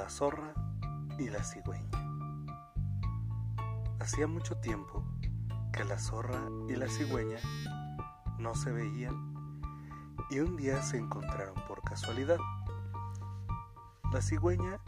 la 0.00 0.08
zorra 0.08 0.54
y 1.18 1.28
la 1.28 1.44
cigüeña. 1.44 1.90
Hacía 4.00 4.26
mucho 4.26 4.56
tiempo 4.56 5.04
que 5.74 5.84
la 5.84 5.98
zorra 5.98 6.40
y 6.70 6.76
la 6.76 6.88
cigüeña 6.88 7.36
no 8.38 8.54
se 8.54 8.72
veían 8.72 9.60
y 10.30 10.38
un 10.38 10.56
día 10.56 10.80
se 10.80 10.96
encontraron 10.96 11.54
por 11.68 11.82
casualidad. 11.82 12.38
La 14.10 14.22
cigüeña 14.22 14.80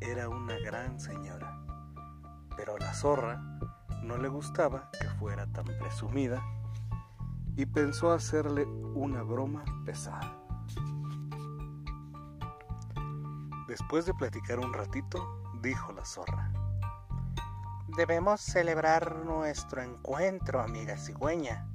era 0.00 0.28
una 0.28 0.56
gran 0.60 1.00
señora, 1.00 1.60
pero 2.56 2.76
a 2.76 2.78
la 2.78 2.94
zorra 2.94 3.42
no 4.04 4.16
le 4.16 4.28
gustaba 4.28 4.92
que 4.92 5.08
fuera 5.08 5.48
tan 5.48 5.64
presumida 5.64 6.40
y 7.56 7.66
pensó 7.66 8.12
hacerle 8.12 8.64
una 8.64 9.24
broma 9.24 9.64
pesada. 9.84 10.38
Después 13.72 14.04
de 14.04 14.12
platicar 14.12 14.58
un 14.58 14.74
ratito, 14.74 15.50
dijo 15.62 15.94
la 15.94 16.04
zorra. 16.04 16.52
Debemos 17.96 18.42
celebrar 18.42 19.24
nuestro 19.24 19.80
encuentro, 19.80 20.60
amiga 20.60 20.98
cigüeña. 20.98 21.66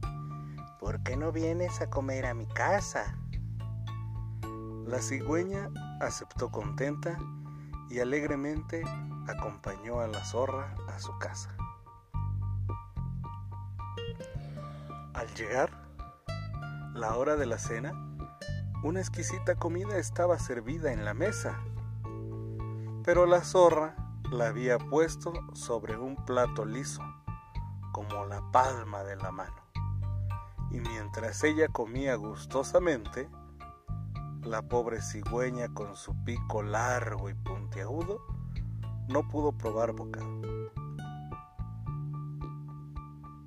¿Por 0.79 1.01
qué 1.01 1.17
no 1.17 1.31
vienes 1.31 1.81
a 1.81 1.89
comer 1.89 2.27
a 2.27 2.35
mi 2.35 2.45
casa? 2.45 3.17
La 4.85 4.99
cigüeña 5.01 5.71
aceptó 5.99 6.51
contenta 6.51 7.17
y 7.89 7.99
alegremente 7.99 8.83
acompañó 9.27 9.99
a 9.99 10.05
la 10.07 10.23
zorra 10.23 10.75
a 10.95 10.99
su 10.99 11.17
casa. 11.17 11.49
Al 15.15 15.33
llegar 15.33 15.71
la 16.93 17.17
hora 17.17 17.35
de 17.37 17.47
la 17.47 17.57
cena, 17.57 17.91
una 18.83 18.99
exquisita 18.99 19.55
comida 19.55 19.97
estaba 19.97 20.37
servida 20.37 20.93
en 20.93 21.03
la 21.03 21.15
mesa 21.15 21.59
pero 23.07 23.25
la 23.25 23.41
zorra 23.41 23.95
la 24.33 24.47
había 24.47 24.77
puesto 24.77 25.31
sobre 25.53 25.97
un 25.97 26.17
plato 26.25 26.65
liso, 26.65 27.01
como 27.93 28.25
la 28.25 28.41
palma 28.51 29.01
de 29.03 29.15
la 29.15 29.31
mano. 29.31 29.55
Y 30.71 30.81
mientras 30.81 31.41
ella 31.45 31.69
comía 31.69 32.15
gustosamente, 32.15 33.29
la 34.41 34.61
pobre 34.61 35.01
cigüeña 35.01 35.73
con 35.73 35.95
su 35.95 36.21
pico 36.25 36.61
largo 36.63 37.29
y 37.29 37.33
puntiagudo 37.33 38.19
no 39.07 39.25
pudo 39.29 39.53
probar 39.53 39.93
bocado. 39.93 40.41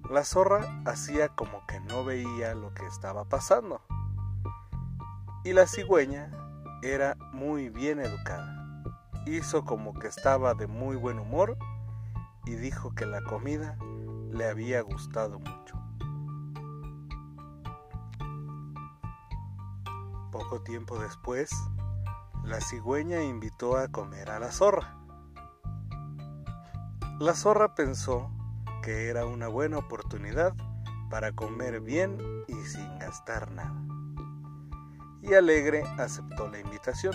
La 0.09 0.25
zorra 0.25 0.81
hacía 0.87 1.29
como 1.29 1.67
que 1.67 1.81
no 1.81 2.03
veía 2.03 2.55
lo 2.55 2.73
que 2.73 2.87
estaba 2.87 3.27
pasando. 3.27 3.83
Y 5.45 5.53
la 5.53 5.67
cigüeña 5.67 6.31
era 6.83 7.15
muy 7.35 7.69
bien 7.69 8.01
educada 8.01 8.60
hizo 9.37 9.65
como 9.65 9.95
que 9.95 10.09
estaba 10.09 10.55
de 10.55 10.67
muy 10.67 10.97
buen 10.97 11.19
humor 11.19 11.57
y 12.47 12.55
dijo 12.55 12.95
que 12.95 13.07
la 13.07 13.23
comida 13.23 13.77
le 14.31 14.49
había 14.49 14.81
gustado 14.83 15.39
mucho. 15.39 15.77
Poco 20.31 20.63
tiempo 20.63 20.99
después, 20.99 21.51
la 22.45 22.61
cigüeña 22.61 23.23
invitó 23.23 23.77
a 23.77 23.89
comer 23.89 24.31
a 24.31 24.39
la 24.39 24.51
zorra. 24.51 24.97
La 27.19 27.35
zorra 27.35 27.75
pensó 27.75 28.31
que 28.83 29.09
era 29.09 29.27
una 29.27 29.49
buena 29.49 29.79
oportunidad 29.79 30.55
para 31.11 31.33
comer 31.33 31.81
bien 31.81 32.17
y 32.49 32.55
sin 32.67 32.99
gastar 32.99 33.51
nada. 33.51 33.75
Y 35.23 35.35
alegre 35.35 35.85
aceptó 35.99 36.49
la 36.49 36.61
invitación. 36.61 37.15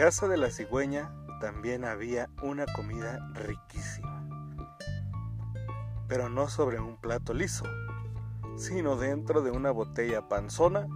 Casa 0.00 0.28
de 0.28 0.38
la 0.38 0.50
cigüeña 0.50 1.12
también 1.42 1.84
había 1.84 2.30
una 2.42 2.64
comida 2.64 3.18
riquísima, 3.34 4.26
pero 6.08 6.30
no 6.30 6.48
sobre 6.48 6.80
un 6.80 6.96
plato 6.96 7.34
liso, 7.34 7.66
sino 8.56 8.96
dentro 8.96 9.42
de 9.42 9.50
una 9.50 9.70
botella 9.70 10.26
panzona 10.26 10.88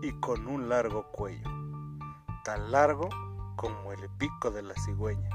y 0.00 0.12
con 0.20 0.46
un 0.46 0.68
largo 0.68 1.10
cuello, 1.10 1.50
tan 2.44 2.70
largo 2.70 3.08
como 3.56 3.92
el 3.92 4.08
pico 4.10 4.52
de 4.52 4.62
la 4.62 4.74
cigüeña. 4.74 5.30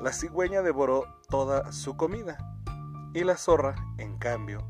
La 0.00 0.12
cigüeña 0.12 0.62
devoró 0.62 1.06
toda 1.28 1.72
su 1.72 1.96
comida 1.96 2.38
y 3.12 3.24
la 3.24 3.36
zorra, 3.36 3.74
en 3.98 4.18
cambio, 4.18 4.60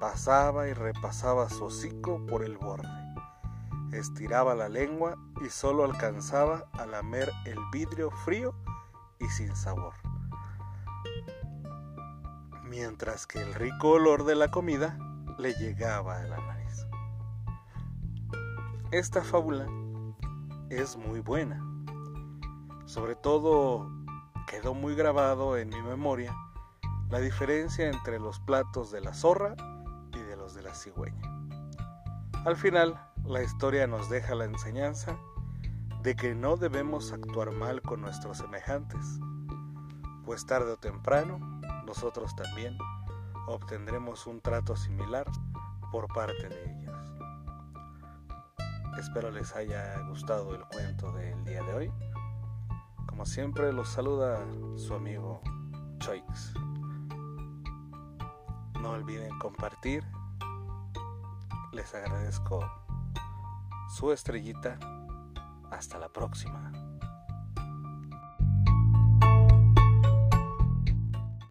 pasaba 0.00 0.66
y 0.66 0.72
repasaba 0.72 1.48
su 1.50 1.66
hocico 1.66 2.26
por 2.26 2.42
el 2.42 2.58
borde 2.58 3.05
estiraba 3.92 4.54
la 4.54 4.68
lengua 4.68 5.16
y 5.44 5.50
solo 5.50 5.84
alcanzaba 5.84 6.68
a 6.72 6.86
lamer 6.86 7.30
el 7.44 7.58
vidrio 7.72 8.10
frío 8.10 8.54
y 9.18 9.26
sin 9.28 9.54
sabor. 9.56 9.94
Mientras 12.64 13.26
que 13.26 13.40
el 13.40 13.54
rico 13.54 13.90
olor 13.90 14.24
de 14.24 14.34
la 14.34 14.48
comida 14.48 14.98
le 15.38 15.54
llegaba 15.54 16.18
a 16.18 16.24
la 16.24 16.36
nariz. 16.38 16.86
Esta 18.90 19.22
fábula 19.22 19.66
es 20.70 20.96
muy 20.96 21.20
buena. 21.20 21.62
Sobre 22.86 23.14
todo 23.14 23.90
quedó 24.46 24.74
muy 24.74 24.94
grabado 24.94 25.56
en 25.56 25.68
mi 25.68 25.82
memoria 25.82 26.34
la 27.10 27.20
diferencia 27.20 27.88
entre 27.88 28.18
los 28.18 28.40
platos 28.40 28.90
de 28.90 29.00
la 29.00 29.14
zorra 29.14 29.54
y 30.12 30.18
de 30.18 30.36
los 30.36 30.54
de 30.54 30.62
la 30.62 30.74
cigüeña. 30.74 31.22
Al 32.44 32.56
final, 32.56 32.98
la 33.28 33.42
historia 33.42 33.86
nos 33.88 34.08
deja 34.08 34.34
la 34.34 34.44
enseñanza 34.44 35.18
de 36.02 36.14
que 36.14 36.34
no 36.34 36.56
debemos 36.56 37.12
actuar 37.12 37.50
mal 37.50 37.82
con 37.82 38.00
nuestros 38.00 38.38
semejantes, 38.38 39.18
pues 40.24 40.46
tarde 40.46 40.72
o 40.72 40.76
temprano 40.76 41.38
nosotros 41.84 42.36
también 42.36 42.78
obtendremos 43.48 44.26
un 44.26 44.40
trato 44.40 44.76
similar 44.76 45.26
por 45.90 46.06
parte 46.08 46.48
de 46.48 46.70
ellos. 46.70 46.96
Espero 48.98 49.30
les 49.30 49.54
haya 49.56 50.00
gustado 50.08 50.54
el 50.54 50.64
cuento 50.66 51.10
del 51.12 51.44
día 51.44 51.62
de 51.64 51.74
hoy. 51.74 51.92
Como 53.06 53.26
siempre 53.26 53.72
los 53.72 53.88
saluda 53.88 54.38
su 54.76 54.94
amigo 54.94 55.40
Choix. 55.98 56.54
No 58.80 58.90
olviden 58.90 59.36
compartir. 59.38 60.04
Les 61.72 61.94
agradezco 61.94 62.85
su 63.88 64.12
estrellita. 64.12 64.78
Hasta 65.70 65.98
la 65.98 66.08
próxima. 66.08 66.95